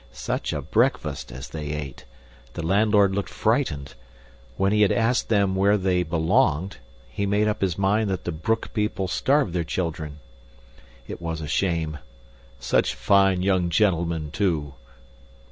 [0.11, 2.05] Such a breakfast as they ate!
[2.53, 3.93] The landlord looked frightened.
[4.57, 6.77] When he had asked them where they "belonged,"
[7.07, 10.17] he made up his mind that the Broek people starved their children.
[11.07, 11.99] It was a shame.
[12.59, 14.73] "Such fine young gentlemen too!"